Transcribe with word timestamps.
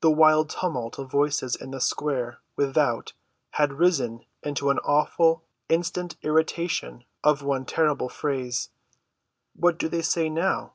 The 0.00 0.10
wild 0.10 0.50
tumult 0.50 0.98
of 0.98 1.12
voices 1.12 1.54
in 1.54 1.70
the 1.70 1.80
square 1.80 2.40
without 2.56 3.12
had 3.52 3.74
risen 3.74 4.26
into 4.42 4.68
an 4.70 4.80
awful, 4.80 5.44
insistent 5.68 6.16
iteration 6.22 7.04
of 7.22 7.40
one 7.44 7.64
terrible 7.64 8.08
phrase. 8.08 8.70
"What 9.54 9.78
do 9.78 9.88
they 9.88 10.02
say 10.02 10.28
now?" 10.28 10.74